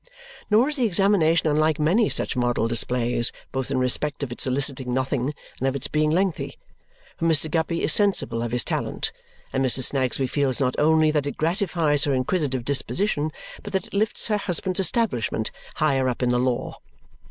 [0.49, 4.91] Nor is the examination unlike many such model displays, both in respect of its eliciting
[4.95, 6.57] nothing and of its being lengthy,
[7.17, 7.51] for Mr.
[7.51, 9.11] Guppy is sensible of his talent,
[9.53, 9.91] and Mrs.
[9.91, 13.29] Snagsby feels not only that it gratifies her inquisitive disposition,
[13.61, 16.79] but that it lifts her husband's establishment higher up in the law.